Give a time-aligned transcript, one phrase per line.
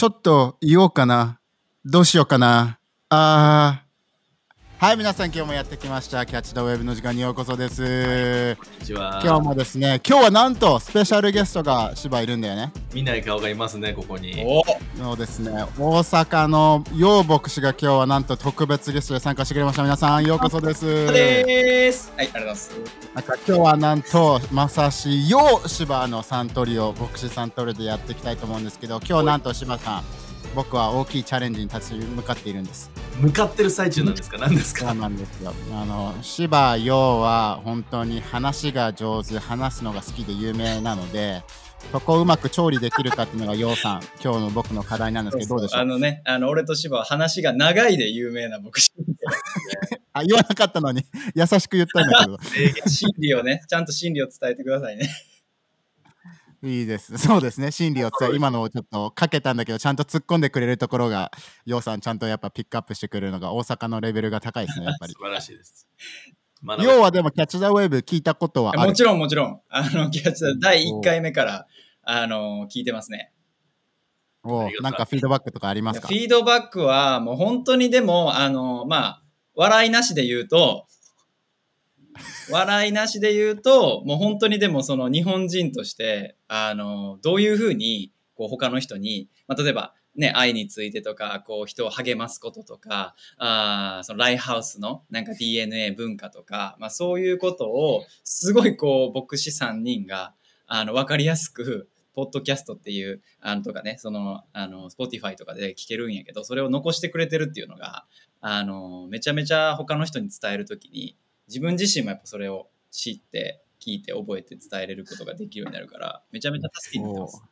[0.00, 1.40] ちょっと言おうかな。
[1.84, 2.78] どうしようかな。
[3.10, 3.89] ああ。
[4.80, 6.24] はい、皆さん今日もやってきました。
[6.24, 8.56] キャッチ・ド・ウェブの時間にようこそです。
[8.56, 9.20] こんにちは。
[9.22, 12.72] 今日もですね、今日はなんとスペシャルゲストが芝いるんだよね。
[12.94, 14.42] 見ない顔がいますね、ここに。
[14.42, 14.62] お
[14.96, 19.82] そうですね、大阪の楊牧師が今日はなんと特別ゲストで参加してくれました。
[19.82, 20.86] 皆さんようこそです。
[21.12, 22.10] です。
[22.16, 22.70] はい、ありがとうございます。
[23.16, 30.04] なんか今日はなんとまさしよ芝のサントリを牧師サントリでやっていきたいと思うんですけど今日なんと芝さん
[30.54, 34.38] 僕は大きいチャレンジに立ち向かっているんです向かってる最中なんですか？
[34.38, 35.52] 何ですそうかなんですよ。
[35.74, 41.42] あの芝陽は本当に話が上手話すのが好きで有名なので
[41.92, 45.80] そこをうまく調理できるかっていうのが陽さん今日の僕の課題なんですけどどうでしょう？
[45.80, 48.90] あのね、あの、俺と芝は話が長いで有名な牧師。
[50.12, 51.04] あ言わなかったのに
[51.34, 52.38] 優しく言ったんだけど。
[52.88, 55.08] 真理をね、ちゃんと真理を伝えてくださいね。
[56.62, 57.16] いいです。
[57.18, 57.70] そうですね。
[57.70, 61.30] 心理を伝え、今のをちょっとかけたんだけど、ちゃんと突っ込んでくれるところが、
[61.64, 65.20] ようさんちゃんとやっぱピックアップしてくれるのが大阪のレベルが高いですね、やっぱり素。
[65.20, 65.88] 晴らしいです。
[66.82, 68.92] 要はでも、キャッチ・ザ・ウェーブ聞いたことはあるも。
[68.92, 71.66] ちろんもちろん、あの、キャッチャー第1回目から、
[72.02, 73.32] あの、聞いてますね。
[74.42, 76.08] おなんかフィードバックとかありますか？
[76.08, 79.22] フィードバックは、もう本当にでも、あの、まあ、
[79.54, 80.86] 笑いなしで言うと、
[82.50, 100.34] 笑いなしで言うと、もう本当にでもその日本人として、あの、どういうふうに、こう他の人に、まあ、例えば、ね、愛についてとか、こう人を励ますこととか、あそのライハウスのなんか DNA 文化とか、まあそういうことを、すごいこう、牧師3人が、
[100.66, 108.04] あの、わかりやすく、ポッドキャストっていう、あのとかね、その、あの、Spotify とかで聞けるんやけど、それを残してくれてるっていうのが、
[108.40, 111.16] あの、めちゃめちゃ他の人に伝えるときに、
[111.50, 117.42] 自分自身もやっぱそれを知って、聞いて、覚えて伝えれることができるようになるから、めちゃめちゃ助けになってます。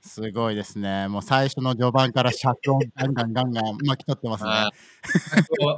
[0.00, 1.08] すごいですね。
[1.08, 4.50] もう最初の序盤から尺をガンガンガンガン巻き取ってますね。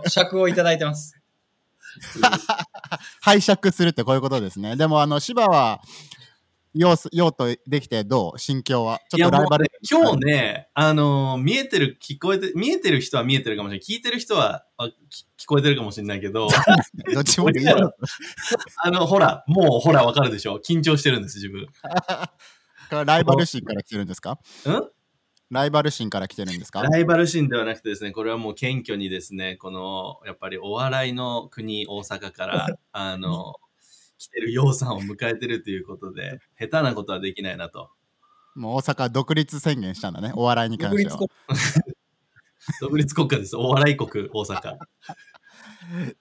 [0.08, 1.16] 尺をいただいてます。
[3.22, 4.76] 拝借するってこういうことですね。
[4.76, 5.80] でも、あの、芝は、
[6.74, 8.38] ようすようとできてどう？
[8.38, 9.00] 心境は？
[9.10, 9.64] ちょっとライバル。
[9.64, 13.86] ね今日ね、あのー見えてる、聞こえて、見えてる人は見えてるかもしれない。
[13.86, 16.48] 聞いてる人は聞こえてるかもしれないけど、
[17.12, 17.94] どっちもいいだろう
[18.84, 20.60] あの、ほら、もうほらわかるでしょ？
[20.64, 21.66] 緊張してるんです、自分。
[23.04, 24.32] ライバル心から来てるんですか？
[24.32, 24.38] ん？
[25.50, 26.82] ライバル心から来てるんですか？
[26.84, 33.56] ライバル心ではなくてですね、これはもう謙虚にですね、この、やっぱりお笑いの国、大阪から、あの、
[34.20, 37.88] 来てる洋さんを迎えてるということで、下手なことはできないなと。
[38.54, 41.96] もう大阪独立宣言したんだね、お笑いに関しては独立国。
[42.82, 43.56] 独立国家です。
[43.56, 44.76] お笑い国、大阪。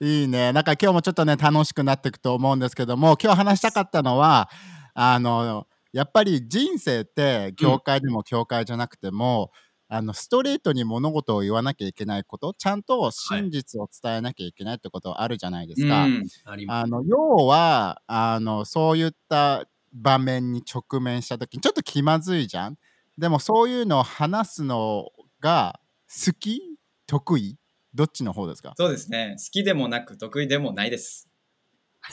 [0.00, 0.54] いいね。
[0.54, 4.48] なんか今日もちょっとね、楽しくなっていくと思うんですけども、今日話したかったのは、
[4.94, 9.50] あの、やっぱり人生って、教会でも教会じゃなくても、
[9.92, 16.04] あのストレートに物事を言わなきゃいけないこと、ちゃんと真実を伝えなきゃいけないってことあるじゃないですか。
[16.04, 16.84] うんあります。
[16.84, 22.78] あの要はあのそういった場面に直面した時にちょっと気まずいじゃん
[23.18, 25.08] でもそういうのを話すの
[25.40, 26.62] が好き？
[27.08, 27.56] 得意？
[27.92, 28.74] どっちの方ですか？
[28.76, 29.34] そうですね。
[29.38, 31.28] 好きでもなく得意でもないです。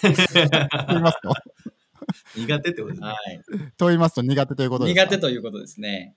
[0.01, 0.07] と
[0.89, 1.31] 言いますと
[2.35, 3.07] 苦手ってことですね。
[3.07, 3.41] はい。
[3.77, 5.03] と言いますと苦手ということですか？
[5.03, 6.15] 苦手ということですね。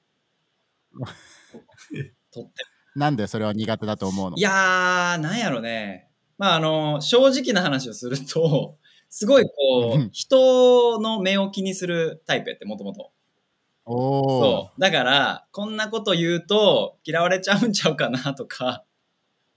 [2.33, 2.53] とって
[2.97, 4.37] なんでそれは苦手だと思うの？
[4.37, 6.09] いやー、なんやろね。
[6.39, 8.79] まあ、あの、正直な話をすると、
[9.11, 13.13] すごいこう人の目を気にするタイプやって、もともと。
[13.87, 14.81] そう。
[14.81, 18.85] だから、こんなこと言うと、嫌われちゃうんちゃうかなとか、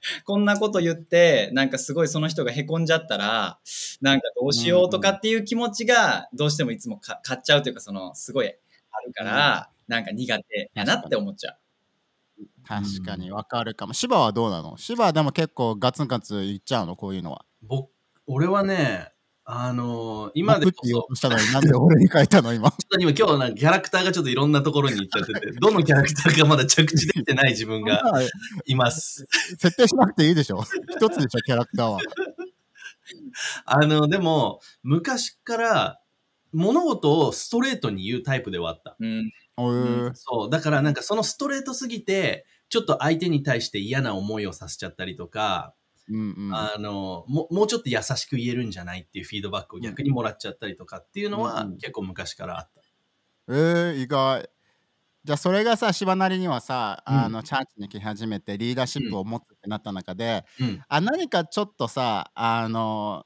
[0.25, 3.59] こんなこと言って、なんかすごいその人が凹んじゃったら、
[4.01, 8.51] なんかどうしようとかっていう気持ちが、どうしてもいつもか買っちゃうというか、その、すごいあ
[9.05, 11.57] るから、なんか苦手やなって思っちゃう。
[12.67, 13.93] 確かにわかるかも。
[13.93, 14.77] 芝はどうなの？
[14.77, 16.95] 芝はでも結構ガツンガツン言っちゃうの？
[16.95, 17.45] こういうのは。
[17.61, 17.89] 僕、
[18.27, 19.09] 俺はね、
[19.45, 20.75] あのー今でこそ。
[20.75, 22.71] 僕って言おう、としたのになんで俺に書いたの今？
[22.71, 28.01] ちょっと今今日なんかキャラクターがちょっといろんなところに行っちゃってて、 どのキャラクターかまだ着地できてない自分が
[28.65, 29.25] います。
[29.59, 30.61] 設定しなくていいでしょ？
[30.97, 31.99] 一つでしょキャラクターは。
[33.65, 35.99] あの、でも、昔から
[36.53, 38.95] 物事をストレートに言うタイプではあった。
[38.99, 39.31] うん。
[40.15, 40.49] そう。
[40.49, 45.73] だからなんかそのストレートすぎて、ちょっと相手に対して嫌な思いをさせちゃったりとか、
[46.09, 52.81] うんうんあのも、もうちょっと優しく言えるんじゃないっていうフィードバックを逆にもらっちゃったりとかっていうのはうんうん結構昔からあった。
[53.49, 54.49] えー、意外。
[55.23, 60.81] じゃあそれがさ芝なりにはさ、うんあのチャーチに来始めてリーダーシップを持つってなった中で、うん。
[60.87, 63.25] あ何かちょっとさあの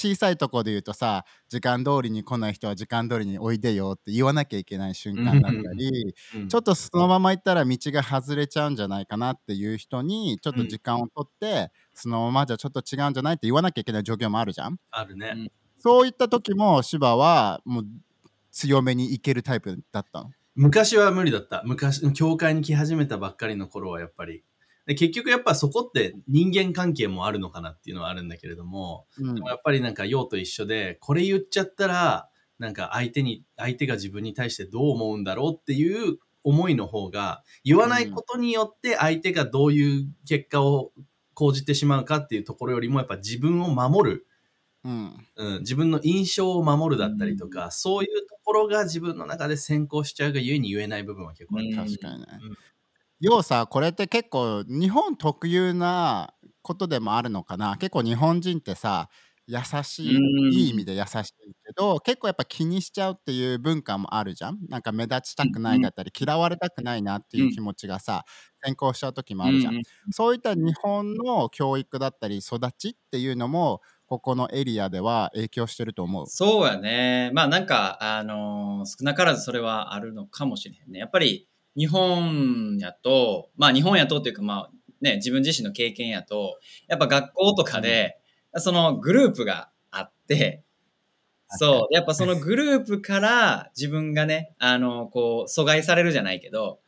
[0.00, 15.32] 小さいとこで言うとさ時間通りに来ない人は時間通りにおいでよって言わなきゃいけない瞬間だったり、うんちょっとそのまま行ったら道が外れちゃうんじゃないかなっていう人にちょっと時間を取って、そのままじゃちょっと違うんじゃないって言わなきゃいけない状況もあるじゃんあるね。
[15.36, 15.50] うん
[15.82, 17.84] そういった時も芝はもう
[18.52, 21.62] 強めにいけるタイプだったの昔は無理だった。
[21.64, 24.44] 昔、教会に来始めたばっかりの頃はやっぱり。
[24.90, 29.36] で結局やっぱそこって人間関係もあるのかなっていうのはあるんだけれども、うん。
[29.36, 32.28] でもやっぱりなんか用と一緒で、これ言っちゃったら、
[32.58, 40.90] なんか相手に、相手が自分に対してどう思うんだろうっていう思いの方が、言わないことによって相手がどういう結果を
[41.34, 44.26] 講じてしまうかっていうところよりも、やっぱ自分を守る、
[44.82, 45.26] うん。
[45.36, 51.66] うん、自分の印象を守るだったりとか、そういうところが自分の中で先行しちゃうがゆえに言えない部分は結構ある。
[51.66, 51.76] うん。
[51.76, 52.26] 確かにね。
[52.42, 52.58] うん。
[53.20, 56.32] 要はさこれって結構日本特有な
[56.62, 57.76] ことでもあるのかな？
[57.76, 59.08] 結構日本人ってさ
[59.46, 60.20] 優しいう
[60.50, 60.52] ん。
[60.54, 61.32] いい意味で優しい
[61.66, 64.58] けど結構やっぱ気にしちゃうっていう文化もあるじゃん？
[64.68, 68.24] なんか目立ちたくないだったり嫌われたくないなっていう気持ちがさ
[68.64, 69.74] 先行しちゃう時もあるじゃん。
[70.10, 76.32] そういった日本の教育だったり育ちっていうのもここのエリアでは影響してると思う。
[76.32, 77.30] そうやね。
[77.34, 80.98] まあなんか、あのー少なからずそれはあるのかもしれへんね。
[80.98, 84.70] やっぱり日本やと、まあ日本やとっていうかまあ
[85.00, 86.58] ね、自分自身の経験やと、
[86.88, 88.18] やっぱ学校とかで、
[88.56, 90.62] そのグループがあって、
[91.48, 91.94] そう。
[91.94, 96.80] やっぱそのグループから自分がね、あの、こう、阻害されるじゃないけど、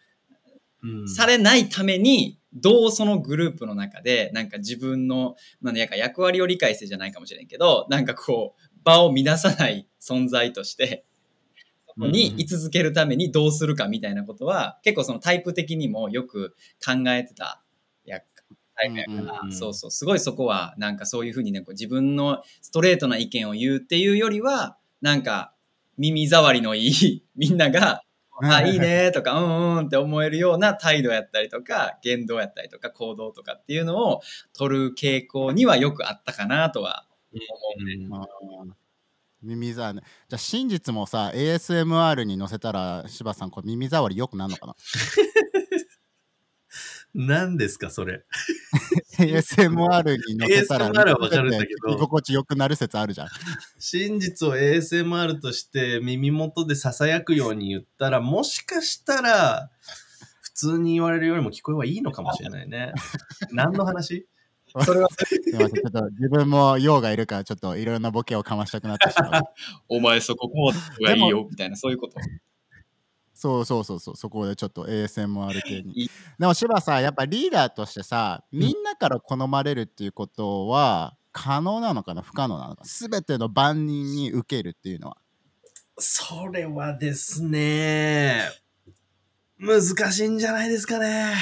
[0.82, 1.08] うん。
[1.08, 11.05] されないために、どうそのグループの中で、なんか自分の、まあ、なんか役割を理解してじゃないかもしれんけど、なんかこう、場を乱さない存在として、
[11.97, 16.55] に居続けるためにどうするかみたいなことは、結構そのタイプ的にもよく
[16.85, 17.62] 考えてた
[18.05, 18.21] や
[18.77, 19.53] タイプやから、うんうんうん。
[19.53, 25.55] そうそう、すごいそこは、なんかそういうふうにね、こう自分のストレートな意見を言うっていうよりは、なんか
[25.99, 28.03] 耳障りのいい みんなが、
[28.43, 34.21] あ、いいねとか、うんうんって思えるような態度やったりとか、言動やったりとか、行動とかっていうのを
[34.53, 37.41] 取る傾向にはよくあったかなとは思
[37.79, 37.94] うね。
[38.06, 38.21] うんあ。
[38.23, 38.81] ー
[39.43, 40.05] 耳障り。
[40.29, 44.75] じゃあ真実もさ ASMR に載せたら柴さんこれ耳障りよくなるのかな？
[47.15, 48.25] 何ですか、それ。
[49.19, 51.93] ASMR に載せたら ASMR はわかるんだけど。
[51.93, 53.29] 居心地よくなる説あるじゃん。
[53.79, 59.71] 真実を ASMR として耳元で囁くように言ったら、もしかしたら、
[60.41, 62.93] 普通に言われるよりも聞こえはいいのかもしれないね。
[63.53, 64.27] 何の話？
[64.80, 65.70] それは、すいません。
[65.70, 69.42] ちょっと自分も用がいるからちょっといろんなボケをかましたくなってしまう。
[69.88, 72.14] お前そここうがいいよ、みたいな、そういうこと？
[73.34, 76.08] そうそうそうそうそこでちょっと ASMR 系に。
[76.38, 82.22] でも柴さやっぱリーダーとしてさみんなから好まれるっていうことは可能なのかな？
[82.22, 85.16] 不可能なのか全ての万人に受けるっていうのは。
[85.98, 88.48] それはですね、
[89.62, 91.35] 難しいんじゃないですかね。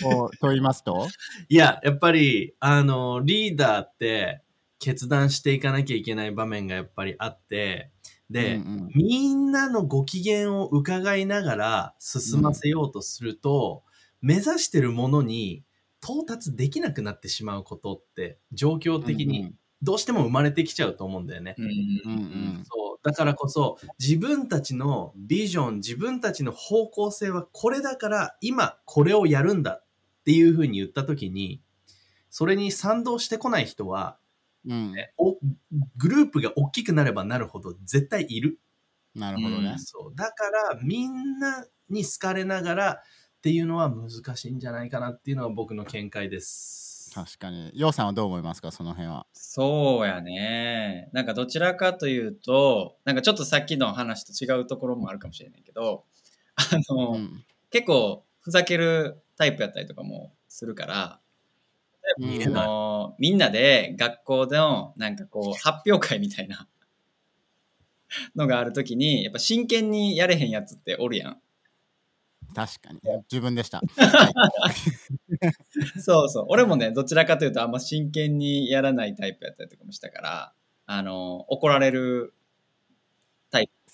[0.00, 1.08] と言いますと？
[1.48, 4.42] いや、やっぱり、あの、リーダーって
[4.78, 7.90] 決断していかなきゃいけない場面がやっぱりあって、
[8.28, 13.84] で、うんうんみんなのご機嫌を伺いながら進ませようとすると、
[14.20, 15.64] 目指してるものに
[16.02, 21.54] 到達できなくなってしまうことって、状況的にどうしても生まれてきちゃうと思うんだよね。
[21.58, 22.24] うんうんう
[22.60, 22.91] んそう。
[23.02, 29.84] だからこそ、自分たちのビジョン、自分たちの方向性はこれだから、今これをやるんだっ
[30.24, 31.60] ていうふうに言ったときに、
[32.30, 34.18] それに賛同してこない人は、
[34.66, 35.38] うんお
[35.96, 38.60] グループが大きくなればなるほど絶対いる。
[39.14, 40.14] なるほどね、そう。
[40.14, 43.02] だから、みんなに好かれながらっ
[43.42, 46.91] ていうのは難しいんじゃないかなっていうのが僕の見解です。
[47.14, 47.70] 確かに。
[47.74, 48.70] ようさんはどう思いますか？
[48.70, 49.26] その辺は。
[49.32, 51.10] そうやね。
[51.12, 56.04] なんかどちらかというと、なんかちょっとさっきの話と違うところもあるかもしれないけど、
[56.56, 57.44] あの、うん。
[57.70, 61.20] 結構ふざけるタイプやったりとかもするから、
[62.18, 62.56] うん。
[62.58, 66.66] あのみんなで学校でのなんかこう発表会みたいな
[68.34, 71.40] のがあるときに、やっぱ真剣にやれへんやつっておるやん。
[72.54, 73.80] 確かに自分でした
[76.00, 76.46] そうそう。
[76.48, 80.52] 俺もね、どちらかというとあんま真剣にやらないタイプやったりとかもしたから、
[80.86, 82.34] あの、怒られる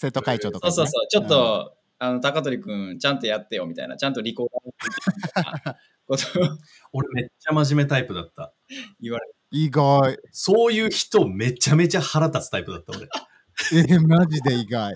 [0.01, 1.09] 生徒会長とかにね、そうそうそう。
[1.09, 4.73] ちょっと、あの、高取くん、ちゃんとやってよみたいな、ちゃんとリコーダーみ
[5.35, 6.45] たいなことを
[6.95, 8.55] 俺めっちゃ真面目タイプだった。
[9.01, 9.35] 言われる。
[9.51, 13.09] 意外そういう人めちゃめちゃ腹立つタイプだった俺。
[13.73, 14.95] えーマジで意外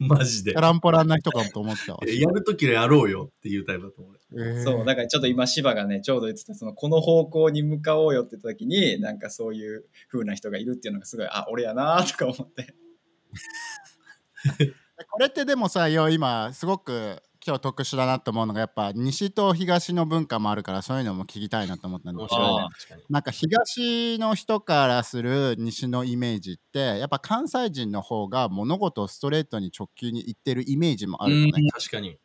[0.08, 0.54] マジで。
[0.54, 2.00] ランポランな人かと思ってたわ。
[2.06, 4.16] やるときはやろうよっていうタイプだと思う。
[4.32, 12.74] えーそう、だからちょっと今、芝がね、ちょうど言ってた、その、この方向に向かおうよって言った時に、なんかそういう風な人がいるっていうのがすごい、あ、俺やなとか思って。
[15.10, 22.68] これってでもさ、よ今、すごく今日特殊だなと思うのが、やっぱ西と東の文化もあるから、そういうのも聞きたいなと思ったんだけど。
[23.08, 31.52] なんか東の人からする西のイメージって、やっぱ関西人の方が物事をストレートに直球に言ってるイメージもあるのね。
[31.56, 32.18] うん確かに。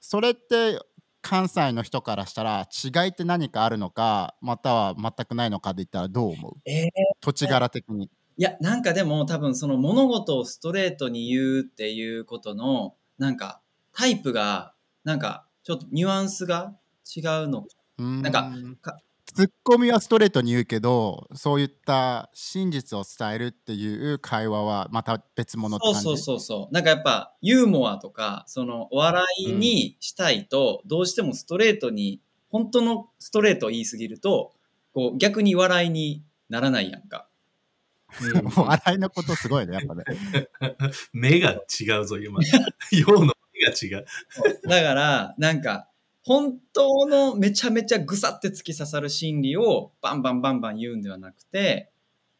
[0.00, 0.78] それって
[1.22, 6.52] 関西の人からしたら違いって何かあるのかまたは全くないのかで言ったらどう思う？
[6.66, 6.88] えー
[7.20, 8.10] 土地柄的に。
[8.36, 13.62] いや、なんかでも多分その物事をストレートに言うっていうことの、なんか
[13.94, 14.74] タイプが、
[15.04, 16.74] なんかちょっとニュアンスが
[17.16, 17.66] 違うの。
[17.98, 18.50] なんか
[18.82, 18.98] か
[19.34, 26.00] ツッコミはストレートに言うけどそういった真実を伝えるっていう会話はまた別物って感じ？
[26.02, 26.74] そうそうそうそう。
[26.74, 32.20] なんかやっぱユーモアとか、そのお笑いにしたいと、どうしてもストレートに、
[32.50, 34.52] 本当のストレートを言いすぎると、
[34.92, 37.26] こう逆に笑いにならないやんか。
[38.56, 40.04] 笑いのことすごいねやっぱね。
[41.12, 42.38] 目が違うぞ、今。
[42.92, 43.32] 陽の目
[43.64, 44.06] が違う。
[44.68, 45.88] だから、なんか、
[46.22, 51.90] 本当のめちゃめちゃぐさって突き刺さる心理をバンバンバンバン言うんではなくて、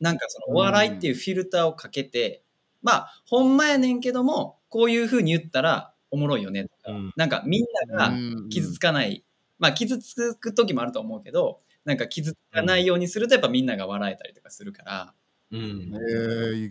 [0.00, 2.42] なんかそのお笑いっていうフィルターをかけて、
[2.82, 7.12] まあ、ほんまやねんけども、こういう風に言ったらおもろいよねとか、うん。
[7.16, 8.12] なんかみんながう
[8.46, 8.48] ん。
[8.48, 9.24] 傷つかない、
[9.58, 15.14] まあ傷つく時もあると思うけど、なんか傷つかないようにするとやっぱみんなが笑えたりとかするから、
[15.50, 15.90] うん。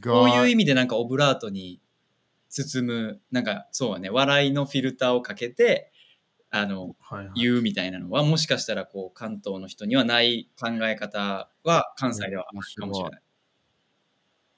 [0.03, 1.79] こういう意味でなんかオブラートに
[2.53, 5.91] 包む、なんかそうね、笑いのフィルターをかけて、
[6.51, 7.41] あの、はいはい。
[7.41, 13.21] 言うみたいなのは、もしかしたらこう関東の人にはない考え方は関西ではあるかもしれない。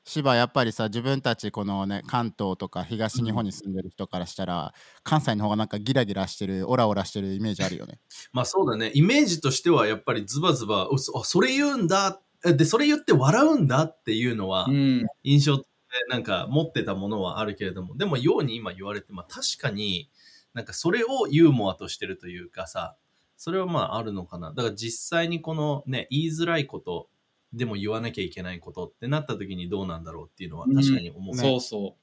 [0.07, 4.73] 芝やっぱりさ自分たちこのね関東とか東日本に住んでる人からしたら、
[5.03, 7.99] 関西の方がなんかギラギラしてるオラオラしてるイメージあるよね。
[8.33, 8.91] まあそうだね。
[8.93, 12.21] イメージとしてはやっぱりズバズバ、あ、それ言うんだ。
[12.45, 15.05] えで、それ言って笑うんだっていうのはうん。
[15.23, 15.63] 印象で
[16.09, 20.09] なんか持ってたものはあるけれども、でもように今言われて、まあ確かに
[20.53, 22.95] なんかそれをユーモアとしてるというかさ、
[23.37, 24.51] それはまああるのかな。
[24.51, 27.09] だから実際にこのね、言いづらいこと、
[27.53, 31.35] でも言わなきゃいけないことってなった時にどうなんだろうっていうのは確かに思う。
[31.35, 31.97] ねそうそ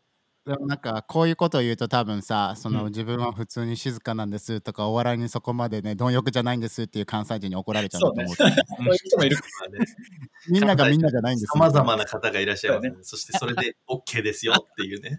[0.44, 8.82] でもなんかこういうことを言うと多分さその、うん自分は普通に静かなんですとかお笑いにそこまでね貪欲じゃないんですっていう関西人に怒られちゃうと思うけどね、う。
[8.82, 9.36] そういう人もいる。
[9.36, 9.86] まあね
[10.48, 15.16] みんながみんなじゃないんです様々な方がいらっしゃいます、ねそそしてそれで OK ですよっていうね。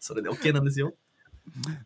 [0.00, 0.92] それで OK なんですよ。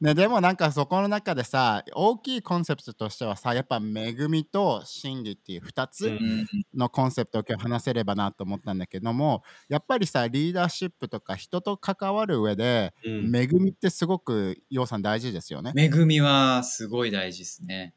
[0.00, 6.46] ね、でもなんかそこの中でさ大きいコンセプトとしてはさやっぱ恵みと真理っていう2うつうん。
[6.74, 15.72] のコンセプトを今日話せればなと思ったんだけどもやっぱりさリーダーシップとか人と関わる上でうん恵みってすごくようさん大事ですよね。
[15.76, 17.94] 恵みはすごい大事ですね。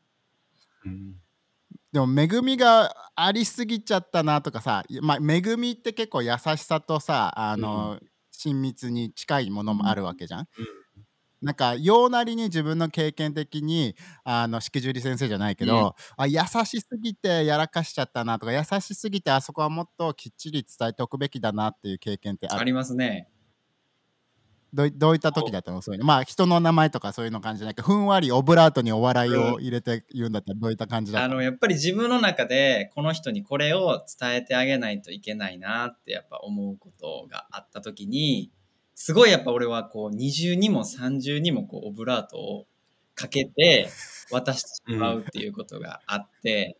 [0.85, 1.15] うん
[1.91, 7.99] でも恵みがありすぎちゃったなとかさ、まあ、恵みって結構優しさとさあの、
[8.31, 10.47] 親密に近いものもあるわけじゃん。
[11.41, 15.91] なんかようなりに自分の経験的にあの式樹里先生じゃないけど、うん。
[16.17, 22.59] あ優しすぎてやらかしちゃったなとか優しすぎてあそこはもっときっちり伝えておくべきだなっていう経験ってある？
[22.61, 23.27] ありますね。
[24.73, 25.81] どうどういった時だったの？
[25.81, 26.05] そういうの。
[26.05, 31.27] まあ人の名前とかそういうの感じじゃないけどふんわりオブラートにお笑いを入れて言うんだったらどういった感じだった？
[31.27, 38.53] のあの、やっぱり自分の中でこの人にこれを伝えてあげないといけないなってやっぱ思うことがあった時に、
[39.03, 42.67] すごいやっぱ俺はこう二重にも三重にもこうオブラートを
[43.15, 43.89] かけて
[44.29, 46.77] 渡してしまうっていうことがあって、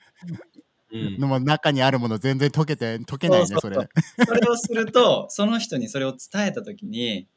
[0.92, 3.90] うんでも中にあるもの全然溶けて溶けないねそうそうそれ。
[4.26, 7.30] それをすると、その人にそれを伝えた時に、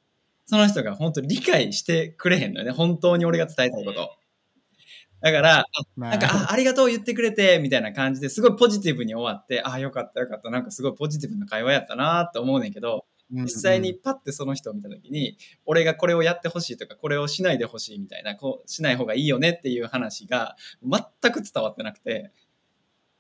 [0.45, 2.73] その人が本当に理解してくれへんのよね。
[2.73, 4.11] 本当に俺が伝えたいこと。
[5.21, 5.65] だから、あ
[5.97, 13.07] なんか、あありがとう言ってくれて、みたいな感じですごいポジティブに終わって、あよかったよかった、なんかすごいポジティブな会話やったなって思うねんけど、
[13.43, 15.37] 実際にパッてその人を見た時に、
[15.67, 22.33] 俺がこれをやってほしいとか、これをしないでほしいみたいな、こうしない方がいいよねっていう話が全く伝わってなくて、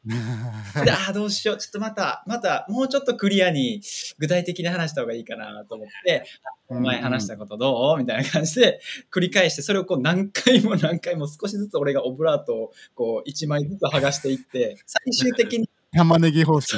[0.04, 0.12] で
[0.92, 1.56] ああ、どうしよう。
[1.56, 3.80] ちょっとまた、また、もうちょっとクリアに
[4.18, 6.24] 具体的に話した方がいいかなと思って、
[6.68, 8.80] うん前話したことどうみたいな感じで
[9.10, 16.76] 繰り返して、それをこう何回も何回も少しずつ俺がオブラートをこう一枚ずつ剥がしていって、最終的に、玉ねぎ方式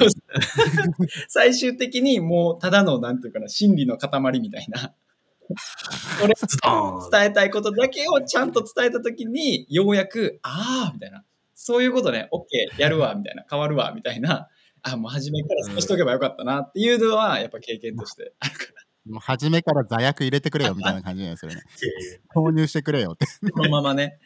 [1.28, 4.94] 最終的にもうただの、なんていうかな、真理の塊みたいな。
[6.22, 11.24] 俺ズドーン伝えたいことだけをちゃんと伝えたときに、ようやく、ああ、みたいな。
[11.54, 14.48] そういうことね、OK、やるわ、みたいな、変わるわ、みたいな。
[14.82, 18.66] あもう初めからそうしとけばよかったなっていうのは、やっぱ経験としてあるか
[19.08, 21.62] もう初めから座薬入れてくれよみたいな感じなんですよね。
[22.34, 23.26] 投入してくれよって。
[23.50, 24.18] このままね。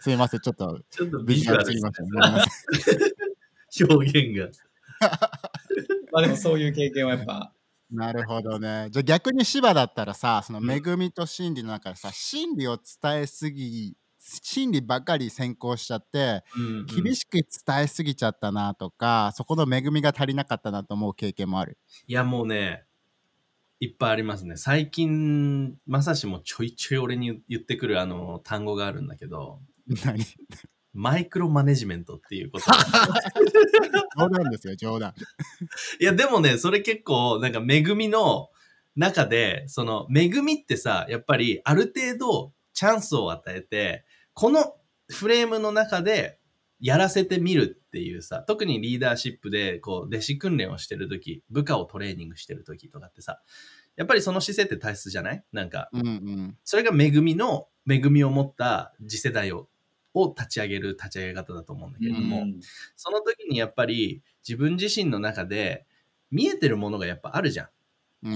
[0.00, 2.44] すいません、ちょっとちょっとビジュアルすぎまましたね。
[3.88, 4.48] 表現が。
[6.12, 7.52] まあでもそういう経験はやっぱ、
[7.92, 8.88] なるほどね。
[8.90, 21.76] じゃあ逆に芝だったらさ、その恵みと真理の中でさ、真理を伝えすぎ、真理ばかり先行しちゃって、うん厳しく伝えすぎちゃったなとか、そこの恵みが足りなかったなと思う経験もある。
[22.06, 22.84] いや、もうね、
[23.78, 24.56] いっぱいありますね。
[24.56, 29.60] 最近、まさしもちょいちょい俺に言ってくるあの単語があるんだけど、
[30.04, 30.24] 何？
[30.94, 32.66] マイクロマネジメントっていうこと。
[34.18, 35.14] 冗談ですよ、冗談。
[35.98, 38.50] いや、でもね、それ結構、なんか恵みの
[38.94, 44.76] 中で、その恵みってさ、やっぱりある程度チャンスを与えて、この
[45.08, 46.38] フレームの中で
[46.78, 53.40] やらせてみるっていうさ、特にリーダーシップで、こう、弟子訓練をしてるとき、部下をトレーニングしてるときとかってさ、
[53.96, 55.44] やっぱりその姿勢って大切じゃない？
[55.52, 56.58] なんか、うんうん。
[56.64, 59.68] それが恵みの、恵みを持った次世代を、
[60.14, 62.60] を立ち上げる立ち上げ方だと思うんだけれども、うん
[62.96, 65.86] その時にやっぱり自分自身の中で
[66.30, 67.68] 見えてるものがやっぱあるじゃん。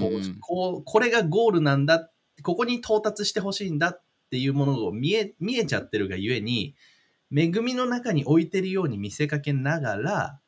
[0.00, 2.10] こうこうこれがゴールなんだ、
[2.42, 6.74] ここに到達してほしいんだっていうものを見え見えちゃってるがゆえに、
[7.34, 10.40] 恵みの中に置いてるように見せかけながら、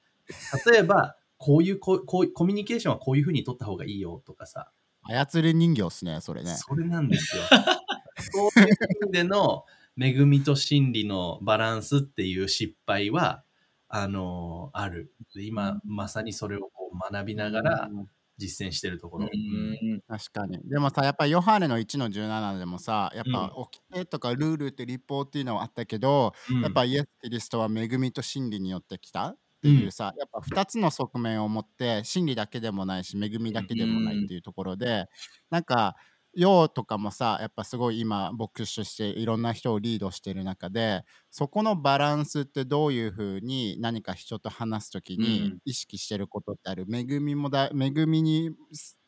[0.66, 4.70] 例えば、こういうこうこうコミュニケーションはこういうふうに取った方がいいよとかさ、
[5.04, 6.54] 操り人形っすね、それね。
[6.54, 7.42] それなんですよ。
[8.18, 8.68] そういう
[9.04, 9.64] 意味での
[10.00, 13.44] 恵みと真理のバランスっていう失敗は、
[13.88, 15.12] あのある。
[15.34, 18.06] で今、まさにそれをこう学びながらうん
[18.40, 19.28] 実践してるところ。
[19.32, 20.00] うん。
[20.06, 20.60] 確かに。
[20.68, 23.98] でもさ、やっぱりヨハネの1の17でもさ、やっぱうん。
[24.00, 26.60] 掟とかルールって立法っていうのはあったけど、うん。
[26.60, 29.30] やっぱイエス・キリストは恵みと真理によってきた？
[29.30, 35.06] っていうさ、やっぱ2つの側面を持って真理だけでもないし恵みだけでもないっていうところで、
[35.50, 35.96] なんか
[36.40, 48.50] ヨとかもさやっぱすごい今牧師としていろんな人をリードしてる中でそこのバランスってどういうふうに何か人と話す時うんに意識してることってある、恵みもだ恵みに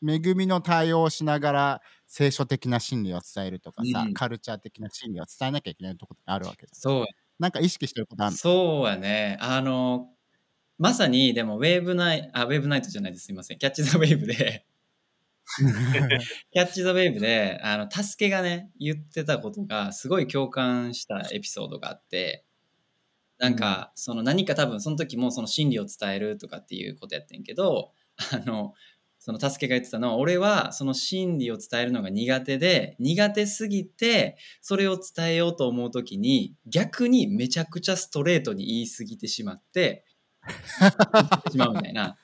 [0.05, 6.79] 恵みの対応をしながら聖書的な真理を伝えるとかさ、うんカルチャー的な真理を伝えなきゃいけないところってあるわけじゃん。
[6.81, 7.05] そう
[7.39, 8.37] なんか意識してることあるの？
[8.37, 9.37] そうやね。
[9.41, 10.09] あの、
[10.77, 13.25] まさに、でも、ウェーブナイあ、ウェーブナイトじゃないです。
[13.25, 13.57] すみません。
[13.57, 14.65] キャッチ・ザ・ウェーブで、
[16.51, 22.45] キャッチ・ザ・ウェーブで、あの、助けがね、言ってたことが、すごい共感したエピソードがあって、
[23.37, 27.91] なんか、その何か多分、その時もその真理を伝えるとかっていうことやってんけど、
[28.31, 28.73] あの、
[29.23, 40.05] その助けが言ってたのは、俺はその真理を伝えるのが苦手で、苦手すぎて、それを伝えようと思うときに、逆にめちゃくちゃストレートに言い過ぎてしまって、
[40.81, 42.17] 言ってしまうみたいな。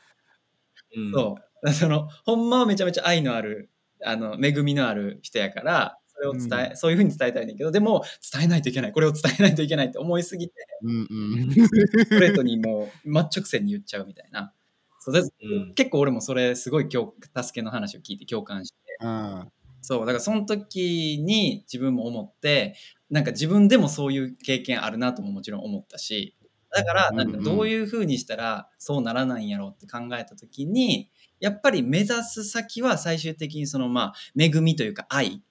[0.95, 1.46] うんそう。
[1.73, 3.69] その、ほんまはめちゃめちゃ愛のある、
[4.03, 8.91] あの、恵みのある人やから、それを伝え、うそういうふうに伝えたいんだけど、でも、伝えないといけない。
[8.91, 11.51] これを伝えないといけないって思いすぎて、うんうん。
[11.53, 14.53] ストレートにもう、真っ直線に言っちゃうみたいな。
[14.99, 15.73] そうでうん。
[15.73, 19.51] 結構俺もそれ、すごい共助けの話を聞いて共感して、うん。
[19.81, 22.75] そう、だからその時に自分も思って、
[23.09, 26.35] なんか自分でもそういう経験あるなとももちろん思ったし、
[26.77, 31.09] だからなんかどういう風にしたらそうならないんやろうって考えた時に、
[31.39, 35.41] やっぱり目指す先は最終的にそのまあ恵みというか愛、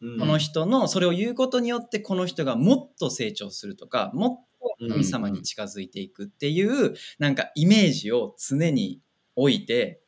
[0.00, 0.18] うん。
[0.18, 9.00] この人のそれを言うことによってこの人がもっと成長するとか、もっと神様に近づいていくっていうなんかイメージを常に
[9.36, 10.00] 置いて、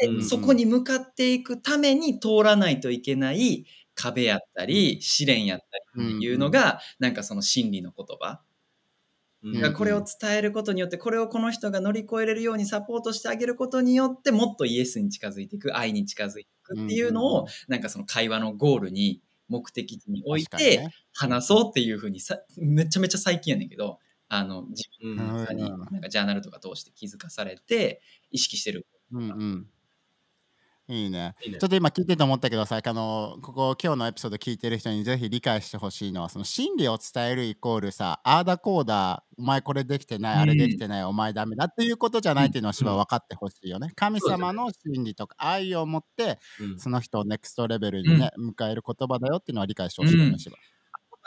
[0.00, 8.40] でうんそこに向かっていくために通らないといけない壁やったり試練やったりっていうのが、なんかその真理の言葉。
[9.44, 9.74] うん。
[9.74, 25.78] これを伝えることによって、これをこの人が乗り越えれるようにサポートしてあげることによって、もっとイエスに近づいていく、愛に近づいていくっていうのを、なんかその会話のゴールに、目的地に置いて、話そうっていうふうにさ、めちゃめちゃ最近やねんけど、あの、自うん分の中に、うん。
[25.90, 28.86] なんかジャーナルとか通して気づかされて、意識してる。
[29.12, 29.66] うんうん
[30.86, 31.34] いいね。
[31.42, 31.58] いいね。
[31.58, 40.40] ちょっと今聞いてて思ったけどさあのここ今日のエピソード聞いてる人にぜひ理解してほしいのはその真理を伝えるイコールさあーだこうだお前これできてない、うん。
[40.40, 46.78] あれできてないお前ダメだっていうことじゃないっていうのをしば分かってほしいよね、神様の真理とか愛を持ってうん。
[46.78, 50.38] その人をネクストレベルにね、迎える言葉だよっていうのは理解してほしいよね、うん。
[50.38, 50.56] しば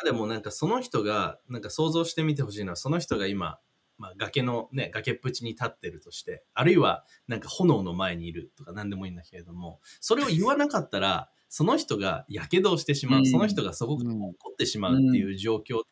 [0.05, 3.57] でもなんかその人が、なんか想像してみてほしいのは、その人が今、
[3.97, 15.83] まあ、崖のね、崖っぷちに立ってるとして、あるいはなんか炎の前にいるとか何でもいいんだけれども、それを言わなかったら、その人が火傷をしてしまう、うんその人がそこからうん怒ってしまうっていう状況で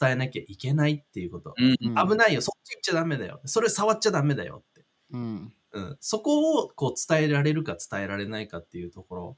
[0.00, 1.54] 伝えなきゃいけないっていうこと。
[1.56, 3.40] 危ないよ、そっち行っちゃダメだよ。
[3.44, 4.84] それ触っちゃダメだよって。
[5.12, 9.36] うんうん、そこをこう伝えられるか伝えられないかっていうところ、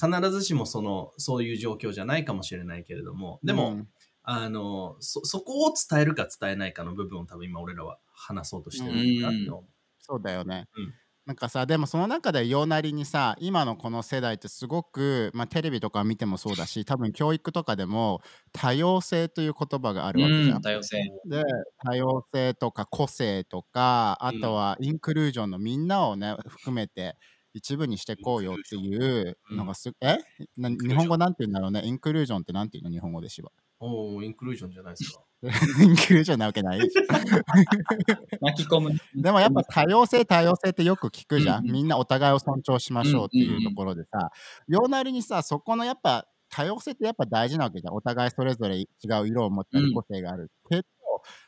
[0.00, 3.88] 必ずしもその、そういう状況じゃないかもしれないけれども、でも、うん
[4.26, 9.64] あの、そ、そこを伝えるか伝えないかの部分を多分今俺らは話そうとしてるなって思う。
[10.00, 10.68] そうだよね。
[10.76, 10.94] うん。
[11.26, 20.56] なんかさでもその中でようなりにさ今のこの世代ってすごく、まあ、テレビとか見てもそうだし多分教育とかでも多様性という言葉があるわけじゃん。
[20.56, 20.98] うん、多様性。
[21.24, 21.42] で
[21.84, 27.16] 多様性とか個性とかあとはインクルージョンのみんなをね含めて
[27.54, 30.18] 一部にしていこうよっていうのがす、え？
[30.56, 31.82] な日本語なんて言うんだろうね？
[31.84, 32.90] インクルージョンってなんて言うの？
[32.92, 33.50] 日本語でしば
[33.86, 35.22] おおインクルージョンじゃないですか。
[35.82, 36.80] インクルージョンなわけない。
[38.40, 38.90] 巻き込む。
[39.14, 44.30] でもやっぱ多様性多様性ってよく聞くじゃん、うんうんみんなお互いを尊重しましょうってうんうんうんいうところでさ、
[44.66, 47.94] ようなりにさそこのやっぱ多様性ってやっぱ大事なわけじゃん。
[47.94, 48.86] お互いそれぞれ違
[49.22, 50.82] う色を持ったうんり個性があるけど、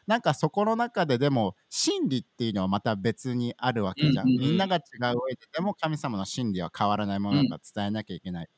[0.07, 4.49] なんかそこの中ででも真理っていうのはまた別にあるわけじゃん,、うんうんうん。
[4.51, 8.49] みんなが違う上ででも神様の真理は変わらないものだから伝えなきゃいけない、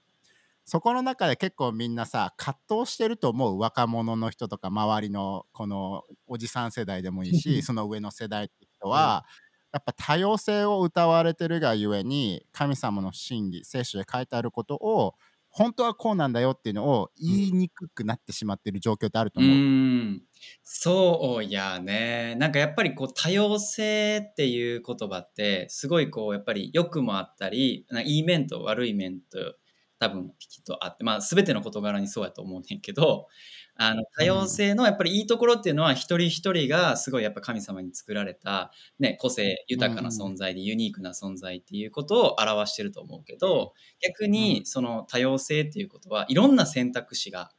[0.71, 9.27] そこの中で結構みんなさ葛藤してると思う若者の人とか周りのこのおじさん世代でもいいしその上の世代って人は、
[9.73, 15.17] やっぱ多様性を歌われてるがゆえに神様の真理聖書で書いてあることを
[15.49, 19.57] 本当はこうなんだよっていうのを言いにくくなってしまってる状況ってあるとう思う。
[19.57, 20.23] ん。
[20.63, 22.37] そうやね。
[22.37, 29.57] なんかやっぱりこう多様性っていう言葉ってすごいこうやっぱり良くもあったり、いい面と悪い面と
[30.01, 33.29] 多分きっとあって、まあ全ての事柄にそうやと思うねんけど、
[33.77, 47.51] あの多様性のやっぱりいいところっていうのは一人一人がすごいやっぱ神様に作られた、ね、個性豊かな存在でユニークな存在っていうことを表してると思うけど、逆にその多様性っていうことはいろんな選択肢が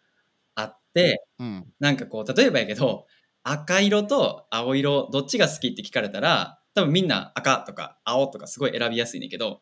[0.56, 1.66] あって、うん。
[1.80, 3.06] なんかこう、例えばやけど、
[3.44, 9.62] 赤色と青色、どっちが好きって聞かれたら、多分みんな赤とか青とかすごい選びやすいねんけど、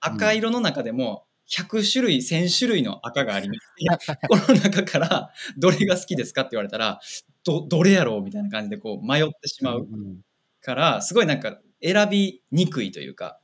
[0.00, 3.60] 赤色の中でも100種類、1000種類の赤があります。
[4.28, 7.00] この中からどれが好きですかって言われたら、
[7.44, 10.20] ど、どれやろうみたいな感じでこう迷ってしまううん
[10.60, 13.40] から、すごいなんか選びにくいというか、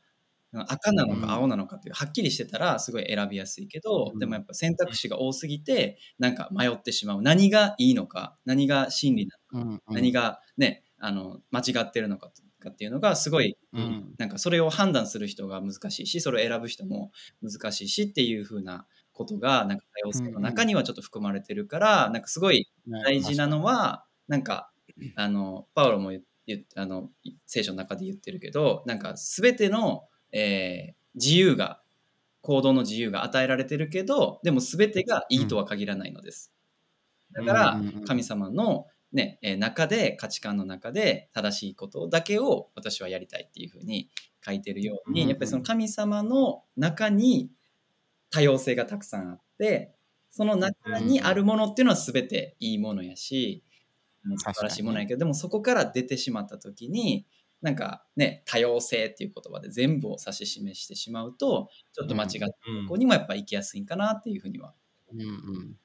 [0.52, 7.22] 赤なのうんか青なのかっていう、はっきりしてたらすごい選びやすいけど、うんでもやっぱ選択肢が多すぎて、なんか迷ってしまう。
[7.22, 14.14] 何がいいのか、何が真理なのか、何がね、あの、間違ってるのかとかっていうのがすごい、うん。
[14.18, 22.64] なんかそれを判断する人が難しいし、それを選ぶ人も難しいしっていう風なことが、なんか多様性の中にはちょっと含まれてるから、なんかすごいね
[23.04, 24.72] 大事なのは、なんか、
[25.14, 26.12] あの、パウロも
[26.76, 27.10] あの
[27.46, 31.82] 聖書の中で言ってるけど、なんか全ての、えー自由が、
[32.42, 36.54] 行動の自由が与えられてるけど、でも全てがいいとは限らないのです。
[37.32, 37.88] だからうん。
[37.88, 37.96] うん。
[37.98, 44.10] うん、神様のね、えー中で、価値観の中で正しいことだけを私はやりたいっていうふうに
[44.44, 47.50] 書いてるように、やっぱりその神様の中に
[48.30, 49.94] 多様性がたくさんあって、
[50.30, 53.64] その中にあるものっていうのは全ていいものやし、
[54.24, 57.26] うん素晴らしいものやけど、でもそこから出てしまった時に、
[57.62, 64.74] なんかね、多様性っていう言葉で全部を指し示してしまうと、ちょっと間違った方向にもやっぱ行きやすいんかなっていうふうには。
[65.12, 65.76] うんうん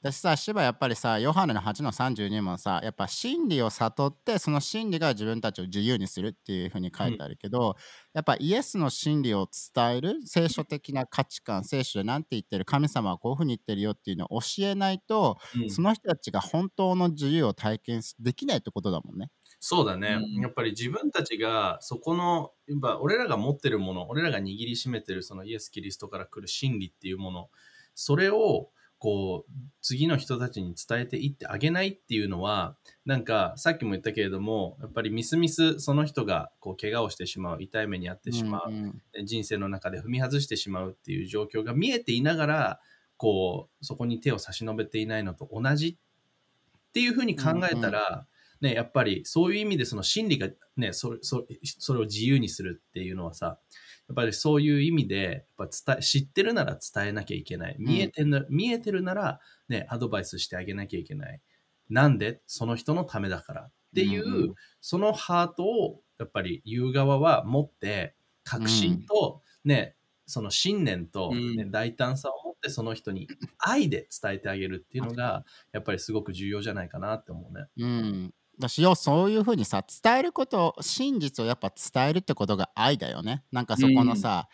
[0.00, 7.74] 私さ芝やっぱりさヨハネの8の32もさやっぱ真理を悟ってその真理が自分たちを自由にするっていうふうに書いてあるけど、
[8.14, 15.70] やっぱイエスの真理を伝える聖書的な価値観聖書で何て言ってる神様はこういうふうに言ってるよっていうのを教えないと、うん。
[15.70, 19.30] その人たちが本当の自由を体験できないってことだもんね。
[19.58, 20.42] そうだね、うん。
[20.42, 27.50] やっぱり自分たちがそこのやっぱ俺らが持ってるもの俺らが握りしめてるそのイエス・キリストから来る真理っていうもの
[27.96, 42.80] それをこう次の人たちに伝えていってあげないっていうのはなんかさっきも言ったけれどもやっぱりみすみすその人がこう怪我をしてしまう痛い目に遭ってしまう、ん人生の中で踏み外してしまうっていう状況が見えていながら
[43.16, 45.98] こうそこに手を差し伸べていないのと同じ
[46.88, 48.26] っていうふうに考えたら、
[48.60, 51.46] ね、やっぱりそういう意味でその心理が、ね、それそ
[51.78, 53.58] それを自由にするっていうのはさや
[54.12, 55.22] っぱりそういう意味で
[55.58, 57.76] やっぱ伝え知ってるなら伝えなきゃいけない。
[57.78, 61.40] 見えてるな,、見えてるなら、ね、アドバイスしてあげなきゃいけない。
[61.90, 62.40] なんで？
[62.46, 69.94] その人のためだからっていう、うんうんそのハートをやっぱり言う側は持って確信と、ね
[70.26, 71.70] その信念と、ねうん。
[71.70, 77.66] 大胆さを持ってその人に愛で伝えてあげるっていうのがやっぱりすごく重要じゃないかなって思うね。
[77.78, 83.44] うん、だしよそういうふうにさ伝えること真実をやっぱ伝えるってことが愛だよね。
[83.52, 84.48] なんかそこのさ、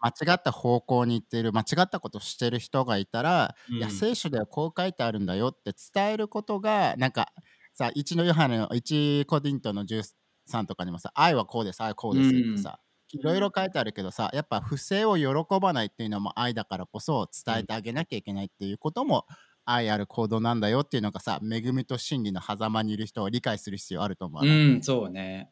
[0.00, 7.32] 間違った方向に行ってる間違ったことしてる人がいたら、いやうん聖書ではこう書いてあるんだよって伝えることがなんか
[7.74, 10.16] さ1のヨハネの1コディントの13
[10.46, 12.80] さんとかにもさ、愛はこうです、愛はこうですってさ、
[13.12, 19.26] いろいろ書いてあるけどさ、やっぱ不正を喜ばないっていうのも愛だからこそ伝えてあげなきゃいけないっていうことも
[19.70, 24.78] 愛ある行動なんだよっていうのがさ、恵みと真理の狭間にいる人を理解する必要あると思うな。
[24.78, 25.50] ん、そうね。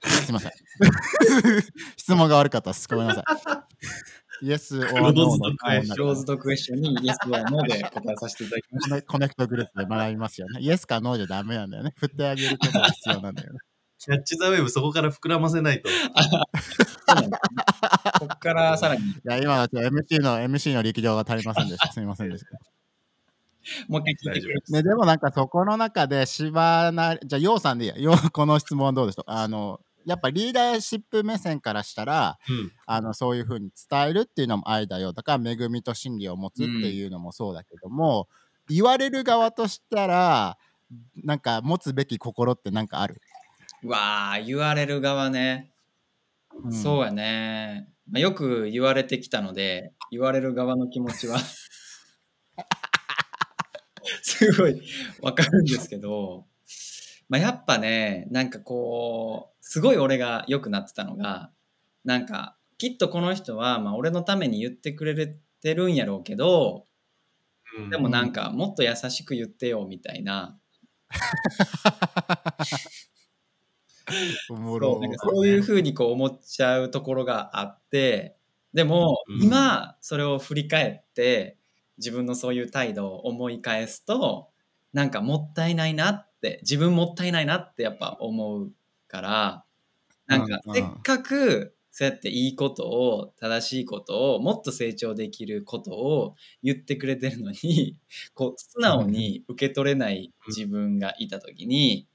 [0.02, 0.52] すいません。
[1.96, 2.86] 質問が悪かったです。
[2.88, 3.24] ごめんなさい。
[4.42, 10.60] イエス・オア・ノーのローズドクエスチョンにイエスはノーで答えさせていただきましコネコネクトグループで学びますよね。
[10.60, 11.94] イエスかノーじゃダメなんだよね。
[11.96, 13.60] 振ってあげることが必要なんだよね。
[13.98, 15.88] キャッチザウェーブそこから膨らませないと。
[18.20, 21.92] こっからさらに、いや、今はちょ MC の MC の力量が足りませんでした。
[21.92, 22.50] すみませんでした。
[23.88, 24.62] もう一回聞いてくれる。
[24.68, 29.30] ね、でもなんかそこの中で芝なじゃあようさんでいいやよう この質問はどうでしょう？
[29.30, 32.72] あのやっぱリーダーシップ目線からしたらうん。
[32.86, 38.28] あのそういうふうに伝えるっていうのも愛だよだから恵みと真理を持つっていうのもそうだけども、
[38.68, 40.58] 言われる側としたら
[41.16, 43.20] なんか持つべき心ってなんかある、
[43.82, 45.72] うわあ、言われる側ね。
[46.64, 46.72] うん。
[46.72, 47.88] そうやね。
[48.10, 51.38] まあ、よく言われてきたので、言われる側の気持ちは。
[54.22, 54.80] すごい
[55.20, 56.46] わかるんですけど、
[57.28, 61.50] まあ、やっぱね、なんかこう、すごい俺が良くなってたのが、
[62.04, 66.86] なんか、きっとこの人は、まあ、俺のために言ってくれてるんやろうけど、
[67.78, 70.58] うんでもなんか、もっと優しく言ってよ、みたいな、
[74.50, 78.36] おもろそうそういうふうにこう思っちゃうところがあって
[78.72, 79.42] でもうん。
[79.42, 81.56] 今それを振り返って
[81.98, 84.50] 自分のそういう態度を思い返すと
[84.92, 88.72] なんかもったいないなって自分もったいないなってやっぱ思う
[89.08, 89.64] から
[90.26, 97.96] なんかうんせっかくそうやっていいことを正しいことをもっと成長できることを言ってくれてるのに
[98.34, 102.06] こう素直に受け取れない自分がいた時に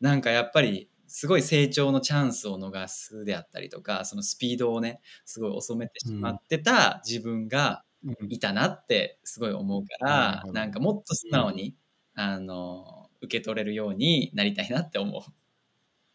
[0.00, 8.32] なんかやっぱりすごい成長のチャンスを逃すであったりとかそのスピードをねすごい遅めてしまってた自分がうん。
[8.32, 11.74] いたなってすごい思うからほどなんかもっと素直に、
[12.14, 15.22] あの受け取れるようになりたいなって思う。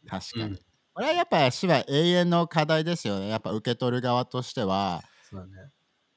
[0.07, 0.59] 確かに、うん。
[0.93, 3.27] これはやっぱしは永遠の課題ですよね。
[3.29, 5.03] やっぱ受け取る側としては。
[5.29, 5.71] そうだね。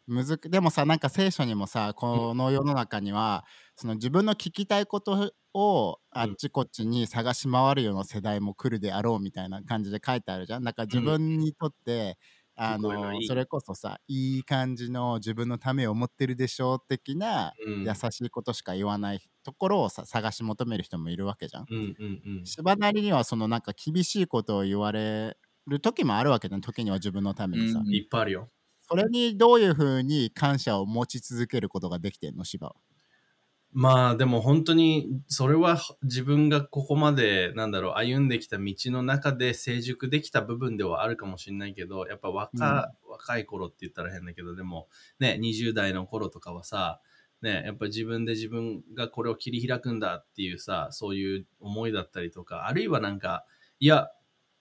[0.06, 3.44] むずくでもさなんか聖書にもさこの世の中には、
[3.76, 12.16] その自分の聞きたいことをあっちこっちに探し回るような世代も来るであろうみたいな感じで書いてあるじゃんだから自分にとって、
[12.56, 17.86] あ聞こえないのそれこそさいい感じの自分のためを思ってるでしょう的なうん。
[17.86, 21.68] 優しいことしか言わないところをさ探し求める人もいるわけじゃん。
[21.68, 22.44] うんうんうん。
[22.44, 25.36] 芝なりにはそのなんか厳しいことを言われ
[25.66, 28.50] る時もあるわけじゃん時には自分のためにさ、うんいっぱいあるよ。
[28.82, 32.76] それにどういうふうに感謝を持ち続けることができてんの芝は？
[33.72, 47.00] まあでも本当にそれは自分がここまでなんだろう歩んできた道の中で成熟できた部分ではあるかもしれないけどやっぱ若,、若い頃って言ったら変だけどでもね20代の頃とかはさ
[47.42, 53.44] ねやっぱ自分で自分がこれを切り開くんだっていうさそういう思いだったりとかあるいはなんか
[53.78, 54.08] いや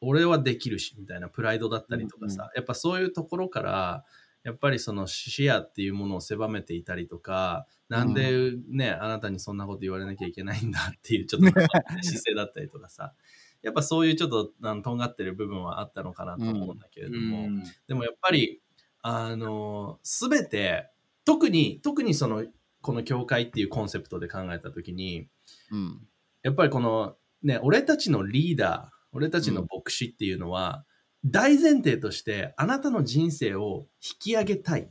[0.02, 2.50] 俺はできるしみたいなプライドだったりとかさ、うん。
[2.56, 4.04] やっぱそういうところから
[4.46, 11.48] やっぱりその視野っていうものを狭めていたりとか、なんでね、あなたにそんなこと言われなきゃいけないんだっていうちょっと
[12.04, 13.16] 姿勢だったりとかさ、
[13.64, 17.64] やっぱそういうちょっとあのとんがってる部分はあったのかなと思うんだけれども、うん。
[17.88, 18.62] でもやっぱり、
[19.02, 20.92] あの、すべて、
[21.26, 22.46] 特に、特にその、
[22.82, 25.28] この教会っていうコンセプトで考えたときに、
[25.72, 26.08] うん。
[26.44, 30.86] やっぱりこの、ね、俺たちのリーダー、俺たちの牧師っていうのは、
[31.26, 34.90] 大前提として、あなたの人生を引き上げたい。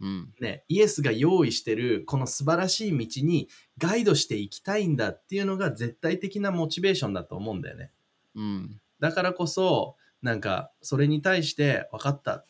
[0.00, 7.92] うんね、イエスが用意してるこの素晴らしい道にガイドしていきたいんだっていうのが絶対的なモチベーションだと思うんだよね。
[8.34, 12.44] うんだからこそ、なんか、それに対して、分かった。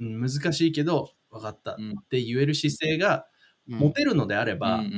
[0.00, 3.26] うん難しいけど、分かったっうんて言える姿勢が
[3.68, 4.92] うん持てるのであれば、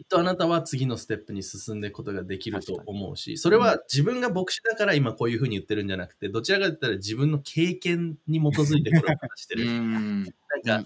[0.00, 9.64] きっとあなたは次のステップに進んでいくことができると思うし、それは自分が牧師だから今こういうふうに言ってるんじゃなくて、どちらかといったら自分の経験に基づいてこれを話してうる。
[9.68, 10.30] んなん
[10.62, 10.82] うか、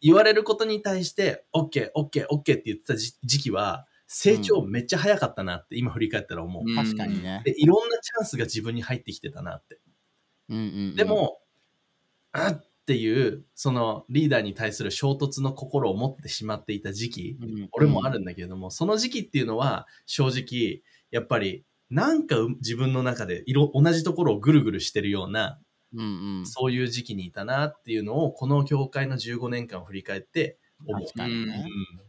[0.00, 6.64] 言われることに対して、OK、OK、OK って言ってた時時期は、成長めっちゃ早かったなって今振り返ったら思う。
[6.68, 7.42] うん確かにね。
[7.44, 9.78] で、いろんなチャンスが自分に入ってきてたなって。
[10.48, 11.38] うんうんうんでも、
[12.32, 17.68] あっていう、そのリーダーに対する衝突の心を持ってしまっていた時期、うん。
[17.72, 25.60] 俺もあるんだけれども、その時期っていうのは、正直、やっぱり、なんかう自分の中で色同じところをぐるぐるしてるような、
[25.94, 26.46] うんうん。
[26.46, 31.06] そういう時期にいたなっていうのを、この教会の15年間を振り返って思う。
[31.06, 31.66] 確かにね
[32.00, 32.05] うん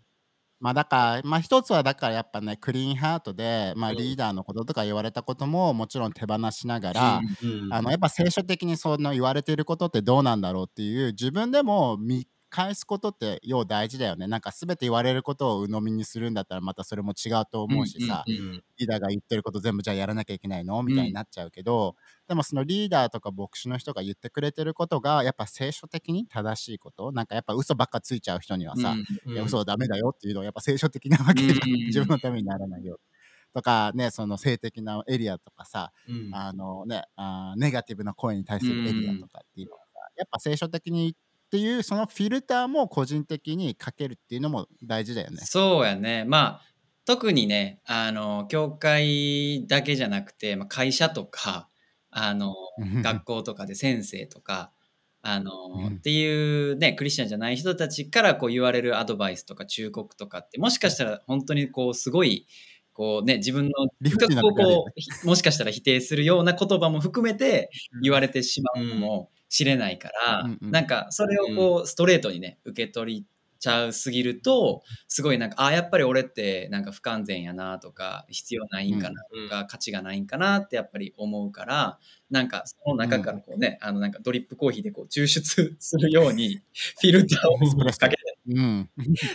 [0.59, 3.97] まあだから、まあ一つはだからやっぱね、クリーンハートで、まあうん。
[3.97, 14.27] リーダーのこととか言われたことももちろん手放しながら、うんあのやっぱ聖書的にその言われていることってどうなんだろうっていう自分でも見返すことって要大事だよね。
[14.27, 18.63] なんか全て言われることを鵜呑みにするんだったらまたそれも違うと思うしさ、うんうん。
[18.77, 20.81] リーダーが言ってること全部じゃあやらなきゃいけないの？
[20.83, 21.95] みたいになっちゃうけど、
[22.27, 27.11] でもそのリーダーとか牧師の人が言ってくれてることがやっぱ聖書的に正しいこと？
[27.11, 31.69] なんかやっぱ嘘ばっかついちゃう人にはさ、うんいや嘘はダメだよっていうのはやっぱ聖書的なわけじゃん。
[31.69, 32.99] うん自分のためにならないよ。
[33.53, 36.29] とかねその性的なエリアとかさうん。
[36.33, 39.85] あのねあーネガティブな声に対するエリアとかっていうのはさ
[40.17, 41.15] やっぱ聖書的に
[41.47, 45.37] っていうそのフィルターも個人的にかけるっていうのも大事だよね。
[45.43, 46.25] そうやね。
[46.25, 46.61] まあ、
[47.05, 51.69] 特にね、あの、教会だけじゃなくて、まあ、会社とか、
[52.09, 52.53] あの、
[53.01, 54.73] 学校とかで先生とか、
[55.21, 62.45] あの、うんっていうね、クリスチャンじゃない人たちからこう言われるアドバイスとか忠告とかって、もしかしたら本当にこう、すごい、
[62.91, 67.69] こうね、自分の理不尽なをこう、ひもしかしたら否定するような言葉も含めて
[68.01, 70.71] 言われてしまうのもしれないから、うんうん。
[70.71, 73.25] なんかそれをこう、ストレートにね、受け取り
[73.59, 86.61] ちゃうすぎると、すごいなんか、あ、やっぱり俺ってなんか不完全やなとか、必要ないんかなうんとか、価値がないんかなってやっぱり思うから、なんかその中からこうね、あのなんかドリップコーヒーでこう抽出するように、
[87.01, 87.57] フィルターを
[87.91, 88.89] かけて、うん。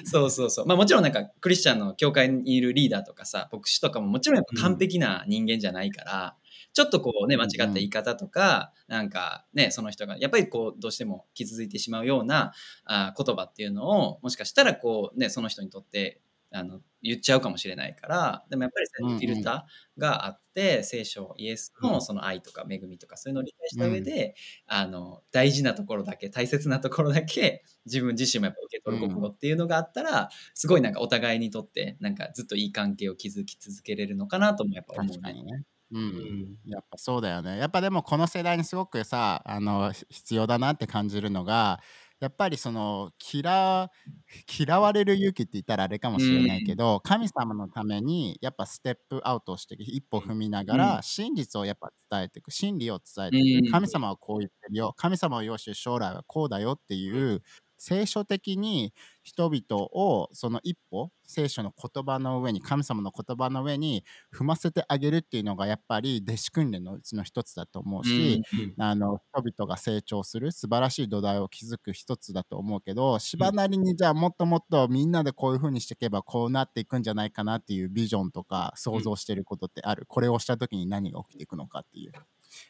[0.05, 0.66] そうそうそう。
[0.66, 6.37] まあもちろんなんかクリスチャンの教会にいるリーダーとかさ、牧師とかももちろんやっぱ完璧な人間じゃないから、
[6.72, 12.52] ちょっとこうね、間違った言い方とか、なんかね、その人がやっぱりこう、どうしても傷ついてしまうような
[12.85, 16.20] あ言葉っていうのを、もしかしたらこうね、その人にとって、
[16.52, 24.35] あの、言っちゃうかもしれないから、でもやっぱりそういうフィルターがあって、聖書、イエスのその愛とか恵みとかそういうのを理解した上で、
[24.66, 35.42] あの、大事なところだけ、大切なところだけ、自分自身もやっぱ受け取る心っていうのがあったら、すごいなんかお互いにとって、なんかずっといい関係を築き続けれるのかなともやっぱ思うね。
[35.92, 36.33] う、うん。
[36.35, 37.59] んやっぱそうだよね。
[37.59, 41.81] やっぱでもこの世代にすごくさあのひ必要だなって感じるのが
[42.20, 43.90] やっぱりその嫌
[44.59, 51.02] 嫌われる勇気って言ったらあれかもしれないけど、神様のためにやっぱステップアウトして一歩踏みながら、うん。
[51.02, 53.64] 真実をやっぱ伝えていく真理を伝えていく、うん。
[53.66, 54.94] 神様はこう言ってるよ。
[54.96, 57.42] 神様を要して将来はこうだよっていう
[57.82, 68.40] 聖書的に人々をその一歩聖書の言葉の上に神様の言葉の上に踏ませてあげるっていうのがやっぱり弟子訓練のうちの一つだと思うし、
[68.78, 82.12] あの人々が成長する素晴らしい土台を築く一つだと思うけど芝なりにじゃあもっともっとみんなでこういう風にしていけばこうなっていくんじゃないかなっていうビジョンとか想像してることってある、これをした時に何が起きていくのかっていう。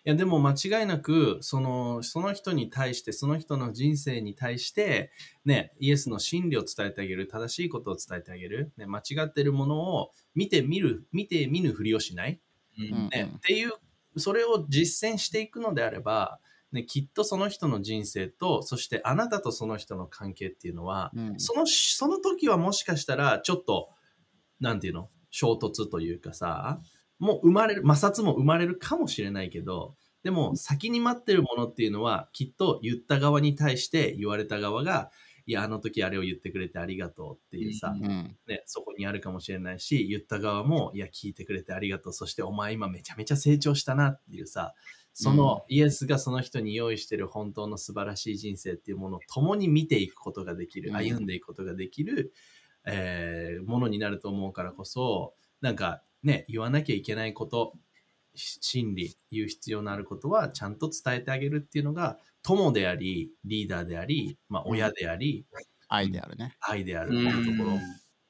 [0.04, 5.10] いやでも間違いなくそのその人に対してその人の人生に対して
[5.44, 12.40] ねイエスの真理を伝えてあげる正しいことを伝えてあげる、ね、間違ってるものを見て見る見て見ぬふりをしない、
[12.78, 12.84] うん。
[12.84, 13.72] うんねっていう
[14.16, 16.38] それを実践していくのであれば、
[16.70, 21.40] ね、きっとその人の人生とそしてあなたとその人の関係っていうのは、うん。
[21.40, 23.88] そのその時はもしかしたらちょっと
[24.60, 26.80] なんていうの衝突というかさ
[27.22, 35.12] もう生まれる摩擦も生まれるかもしれないけどでも先に待ってるものっていうのはきっと言った側に対して言われた側が
[35.46, 42.12] いやあの時あれを言ってくれてありがとうっていうさ、うんうんね、そこにあるかもしれないし言った側もいや聞いてくれてありがとう。
[42.12, 44.74] そしてお前今めちゃめちゃ成長したなっていうさ
[45.12, 50.96] そのイエスがその人に用意してる本当の素晴らしい人生っていうものを共に見ていくことができるうん。
[50.96, 52.32] 歩んでいくことができる、
[52.84, 57.74] えーものになると思うからこそなんかね言わなきゃいけないこと
[58.34, 65.46] し真理言う必要のあることはちゃんと伝えてあげるっていうのが友でありリーダーであり、まあ、親であり、
[65.88, 66.56] 愛であるね。
[66.60, 67.78] 愛であるっていうところ、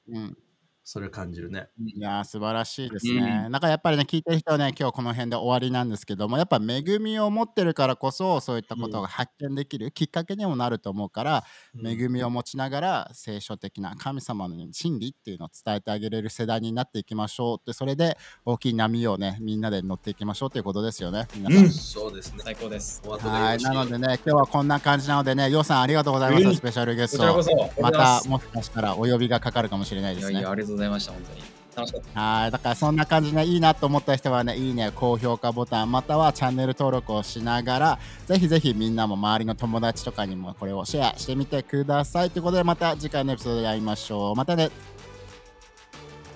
[0.08, 0.36] うん
[0.84, 1.68] それを感じるね。
[1.78, 3.48] いやー素晴らしいですね。
[3.50, 11.44] なんかやっぱりね聞いてる人はね今日この辺で終わりなんですけどもやっぱ恵みを持ってるからこそそういったことが発見できるきっかけにもなると思うから、
[11.84, 21.64] 恵みを持ちながら聖書的な神様の真理っていうのを伝えてあげれる世代になっていきましょうってそれで大きい波をねみんなで乗っていきましょうということですよね皆さん。
[21.64, 22.38] うんそうですね。
[22.44, 23.00] 最高です。
[23.06, 27.82] はいなのでね今日はこんな感じなのでねようさんありがとうございました、うんスペシャルゲストこちらこそ。
[27.82, 31.42] またももしかしたらお呼びがかかるかもしれないですねいやいや、ありがとうございました、本当に。
[31.74, 32.20] 楽しかった。
[32.20, 42.30] はい、だからそんな感じでいいなと思った人はね、いいね、高評価ボタン、またはチャンネル登録をしながら、ぜひぜひみんなも周りの友達とかにもこれをシェアしてみてください。
[42.30, 44.34] ということで、また次回のエピソードで会いましょう。
[44.36, 44.70] またね、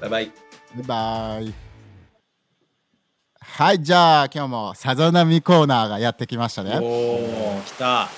[0.00, 0.32] バイバイ。
[0.76, 1.54] バイバイ。
[3.38, 6.78] はい、じゃあ今日もさざ波コーナーがやってきましたね。
[6.78, 8.08] おー、来た。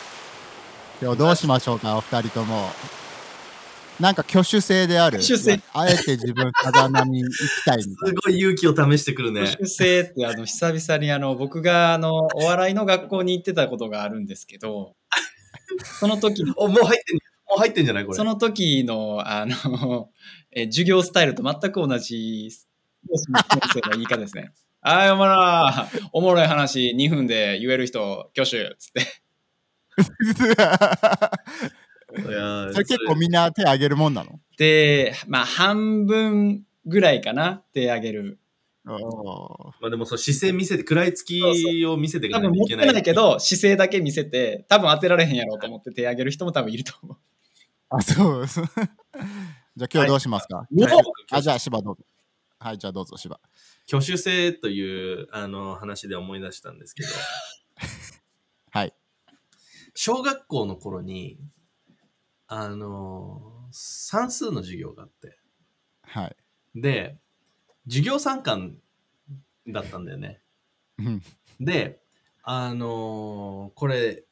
[1.01, 2.71] 今日どうしましょうか、お二人とも。
[4.01, 5.19] なんか挙手制である。
[5.19, 9.43] 挙手制あえて自分、さざ波行きたいみたいすごい勇気を試してくるね。
[9.43, 14.95] 挙手制ってあの久々にあの僕があのお笑いの学校に行ってたことがあるんですけど、
[16.01, 18.17] その時のお、もう入ってん、もう入ってんじゃないこれ。
[18.17, 20.11] その時のあの
[20.53, 22.67] え授業スタイルと全く同じ先
[23.75, 24.53] 生の言い方ですね。
[24.81, 25.37] あい、おもろい、
[26.13, 29.03] おもろい話2分で言える人、挙手っつって。
[32.17, 34.41] いやーそれ結構みんな手挙げるもんなの？
[34.57, 38.39] で、まあ半分ぐらいかな、手挙げる。
[38.87, 41.43] おーまあでもそう姿勢見せて、食らいつき
[41.85, 42.87] を見せていか多ないといけない。
[42.87, 47.17] 分持ってないけど、姿勢だけ見せて、多分当てられへんやろうと思って手挙げる人も多分いると思う。
[47.91, 48.47] あ、そう。
[48.49, 50.69] じゃあ今日どうしますか、はい
[51.31, 52.05] あ、じゃあ芝どうぞ。
[52.59, 53.39] はい、じゃあどうぞ芝。
[53.87, 57.09] 挙手制というあの話で思い出したんですけど、
[58.73, 58.95] はい。
[59.95, 61.39] 小学校の頃に、
[62.49, 65.39] あの、算数の授業があって、
[66.03, 66.37] はい。
[66.75, 67.19] で、
[67.87, 68.77] 授業参観
[69.67, 70.41] だったんだよね。
[70.99, 71.23] うん
[71.61, 72.01] で、
[72.45, 74.25] あのこれ、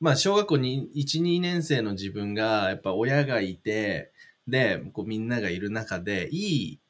[0.00, 4.12] まあ、小学校に1、2年生の自分が、やっぱ親がいて、
[4.46, 6.80] で、こうみんながいる中で、いい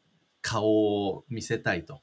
[0.40, 0.66] 顔
[1.08, 2.00] を見せたいと。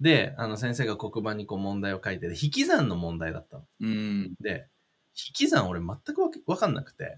[0.00, 3.64] で、あの先生が黒板にこう問題を書いてて、引き算の問題だったの。
[3.80, 4.34] うん。
[4.40, 4.68] で、
[5.16, 7.16] 引き算俺全くわけわかんなくて、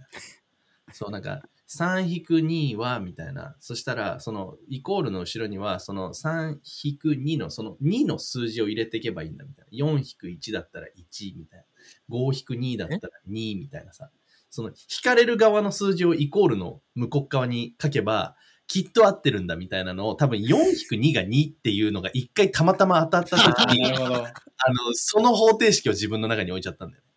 [0.92, 3.54] そうなんか、3-2は、みたいな。
[3.60, 9.86] そしたら、その、イコールの後ろには、その3-2の、その2の数字を入れていけばいいんだ、みたいな。
[9.86, 11.58] 4-1だったら1、みたい
[12.08, 12.16] な。
[12.16, 14.10] 5-2だったら2、みたいなさ。
[14.48, 14.74] その、引
[15.04, 18.34] かれる側の数字をイコールの向こう側に書けば、
[18.66, 24.14] きっと合ってるんだ、みたいなのを、多分4-2が2っていうのが一回たまたま当たった時に な、るほど。
[24.14, 24.34] あの、
[24.94, 27.07] その方程式を自分の中に置いちゃったんだよね。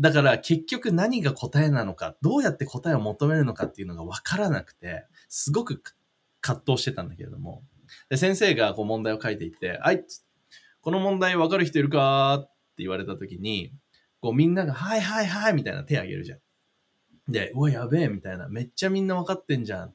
[0.00, 5.82] だから結局何が答えなのか、どうやって答えを求めるのかっていうのが分からなくて、すごく
[6.40, 7.62] 葛藤してたんだけれども。
[8.08, 10.24] で、先生がこう問題を書いていて、はいつ、
[10.80, 13.74] この問題分かる人いるかって言われた時に、
[14.20, 16.38] こうみんなが、はいはいはいみたいな手挙げるじゃん。
[17.28, 18.48] で、うわ、やべえみたいな。
[18.48, 19.94] めっちゃみんな分かってんじゃん。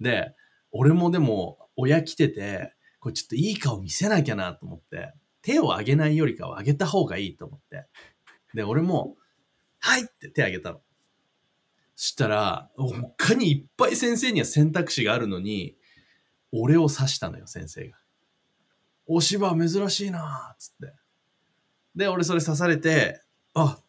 [0.00, 0.32] で、
[0.70, 7.86] 俺もでも親来てて、これちょっといい顔見せなきゃなと思って、手を挙げないよりかは挙げた方がいいと思って。
[8.54, 9.16] で、俺も、
[9.80, 10.80] はいって手挙げたの。
[11.96, 15.76] そしたら、他にいっぱい先生には選択肢があるのに、
[16.52, 17.98] 俺を指したのよ、先生が。
[19.06, 20.94] お芝珍しいなつって。
[21.94, 23.22] で、俺それ刺されて、
[23.54, 23.80] あ、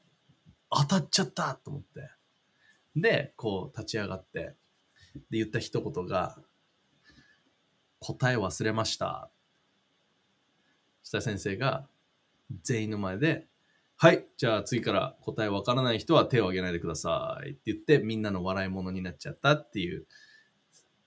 [0.70, 2.10] 当たっちゃったと思って。
[2.96, 4.56] で、こう立ち上がって、
[5.30, 6.38] で、言った一言が、
[8.00, 9.30] 答え忘れました。
[11.04, 11.88] そしたら先生が、
[12.64, 13.48] 全員の前で、
[14.04, 20.08] はい、じゃあ次から答えわからない人は手を挙げないでくださいって言って、みんなの笑い物になっちゃったっていう、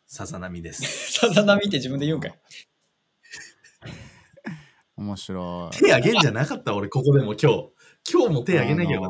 [0.07, 1.11] さざ波です。
[1.18, 2.34] さざ波って自分で言うんかい？
[4.97, 5.76] 面白い。
[5.76, 7.70] 手挙げんじゃなかった俺、ここでも今日。
[8.09, 9.09] 今日も手挙げなきゃよか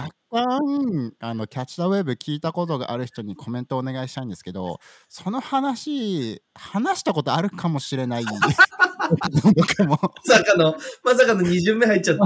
[0.00, 8.24] 若干あのキャッチ・ザ・ウェーブ聞いたことがある人にコメントお願いしたいんですけどその話話したことあるかもしれない
[9.10, 12.24] まさかの、まさかの2巡目入っちゃった。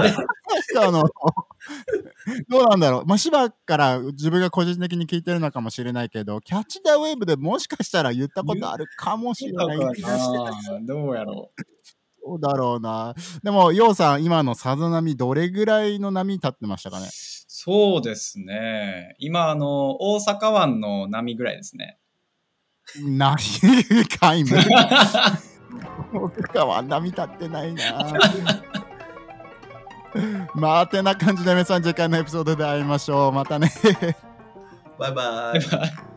[0.87, 1.05] あの
[2.49, 9.79] どうなんだろう、まあ、芝から自分が個人的に聞いてるのかもしれないけどキャッチ・ザ・ウェーブでもしかしたら言ったことあるかもしれない
[10.87, 11.63] どうやろう。
[12.27, 17.09] どうだろうなでもようさん今のさざ波どれぐらいの波立ってましたかね？
[17.57, 19.15] そうですね。
[19.19, 21.99] 今、あの、大阪湾の波ぐらいですね。
[23.01, 24.51] ないかいむ
[26.13, 28.07] 僕はあんな見たってないな。
[30.55, 33.33] まあてな感じで皆さん次回のエピソードで会いましょう。
[33.33, 33.71] またね。
[34.99, 35.59] バイバイ。
[35.59, 36.14] バイバイ